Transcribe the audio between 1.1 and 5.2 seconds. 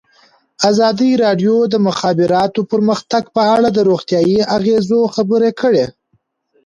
راډیو د د مخابراتو پرمختګ په اړه د روغتیایي اغېزو